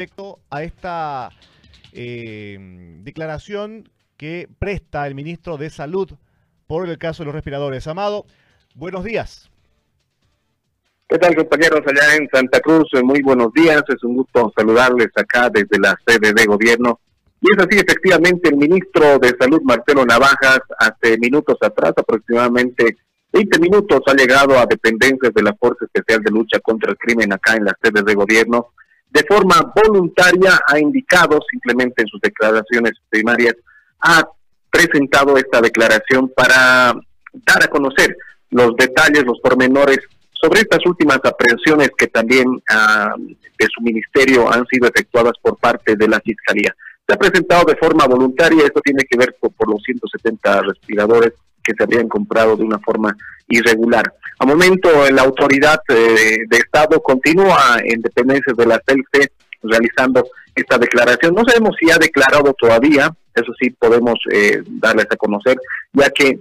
[0.00, 1.28] respecto a esta
[1.92, 2.56] eh,
[3.02, 6.08] declaración que presta el ministro de Salud
[6.66, 7.86] por el caso de los respiradores.
[7.86, 8.24] Amado,
[8.74, 9.50] buenos días.
[11.06, 12.88] ¿Qué tal compañeros allá en Santa Cruz?
[13.02, 16.98] Muy buenos días, es un gusto saludarles acá desde la sede de gobierno.
[17.42, 22.96] Y es así, efectivamente, el ministro de Salud, Marcelo Navajas, hace minutos atrás, aproximadamente
[23.34, 27.34] 20 minutos, ha llegado a dependencias de la Fuerza Especial de Lucha contra el Crimen
[27.34, 28.72] acá en la sede de gobierno
[29.10, 33.54] de forma voluntaria ha indicado simplemente en sus declaraciones primarias,
[34.00, 34.26] ha
[34.70, 36.94] presentado esta declaración para
[37.32, 38.16] dar a conocer
[38.50, 39.98] los detalles, los pormenores
[40.32, 45.96] sobre estas últimas aprehensiones que también ah, de su ministerio han sido efectuadas por parte
[45.96, 46.74] de la Fiscalía.
[47.06, 51.32] Se ha presentado de forma voluntaria, esto tiene que ver por, los 170 respiradores
[51.62, 53.16] que se habían comprado de una forma
[53.48, 54.04] irregular.
[54.38, 59.32] A momento, la autoridad eh, de Estado continúa en dependencias de la CELFE
[59.62, 61.34] realizando esta declaración.
[61.34, 65.56] No sabemos si ha declarado todavía, eso sí podemos eh, darles a conocer,
[65.92, 66.40] ya que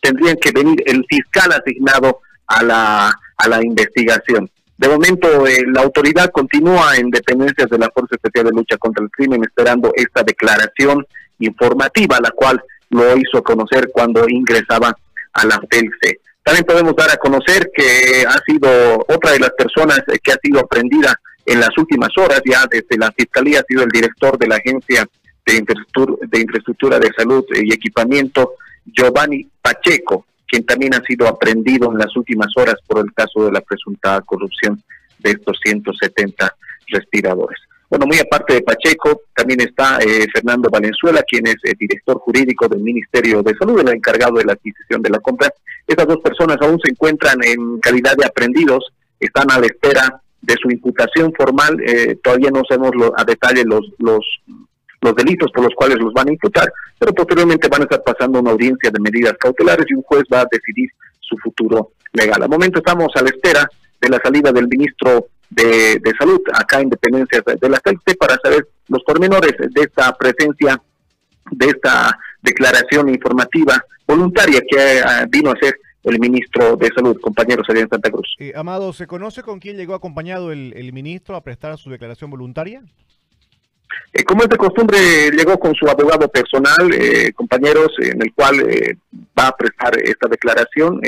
[0.00, 4.50] tendrían que venir el fiscal asignado a la, a la investigación.
[4.76, 9.04] De momento, eh, la autoridad continúa en dependencias de la Fuerza Especial de Lucha contra
[9.04, 11.06] el Crimen esperando esta declaración
[11.38, 12.62] informativa, la cual
[12.94, 14.96] lo hizo conocer cuando ingresaba
[15.32, 16.20] a la FELCE.
[16.42, 20.60] También podemos dar a conocer que ha sido otra de las personas que ha sido
[20.60, 24.56] aprendida en las últimas horas, ya desde la Fiscalía, ha sido el director de la
[24.56, 25.06] Agencia
[25.44, 28.54] de Infraestructura de, Infraestructura de Salud y Equipamiento,
[28.86, 33.52] Giovanni Pacheco, quien también ha sido aprendido en las últimas horas por el caso de
[33.52, 34.82] la presunta corrupción
[35.18, 36.54] de estos 170
[36.88, 37.58] respiradores.
[37.94, 42.66] Bueno, muy aparte de Pacheco, también está eh, Fernando Valenzuela, quien es el director jurídico
[42.66, 45.48] del Ministerio de Salud, el encargado de la adquisición de la compra.
[45.86, 50.54] Estas dos personas aún se encuentran en calidad de aprendidos, están a la espera de
[50.60, 51.80] su imputación formal.
[51.86, 54.26] Eh, todavía no sabemos a detalle los, los,
[55.00, 58.40] los delitos por los cuales los van a imputar, pero posteriormente van a estar pasando
[58.40, 60.90] una audiencia de medidas cautelares y un juez va a decidir
[61.20, 62.42] su futuro legal.
[62.42, 66.90] Al momento estamos a la espera de la salida del ministro de, Salud acá en
[66.90, 70.80] Dependencia de la CELTE para saber los pormenores de esta presencia,
[71.50, 77.66] de esta declaración informativa voluntaria que eh, vino a hacer el ministro de Salud, compañeros
[77.68, 78.36] allá en Santa Cruz.
[78.38, 82.82] Eh, Amado, ¿se conoce con quién llegó acompañado el, ministro a prestar su declaración voluntaria?
[84.12, 84.98] Eh, como es de costumbre,
[85.30, 86.90] llegó con su abogado personal,
[87.34, 88.56] compañeros, en el cual
[89.38, 91.00] va a prestar esta declaración.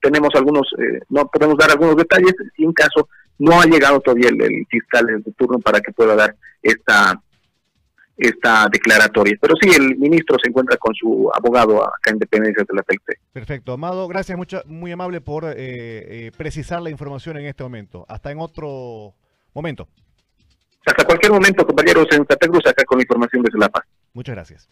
[0.00, 0.68] tenemos algunos,
[1.08, 5.32] no podemos dar algunos detalles, si en caso no ha llegado todavía el, fiscal de
[5.32, 7.20] turno para que pueda dar esta
[8.18, 9.36] esta declaratoria.
[9.40, 13.18] Pero sí, el ministro se encuentra con su abogado acá en Dependencias de la TLC.
[13.32, 13.72] Perfecto.
[13.72, 18.04] Amado, gracias, mucho, muy amable por eh, eh, precisar la información en este momento.
[18.08, 19.14] Hasta en otro
[19.54, 19.88] momento.
[20.84, 23.84] Hasta cualquier momento, compañeros, en Santa Cruz, acá con información desde La Paz.
[24.12, 24.68] Muchas gracias.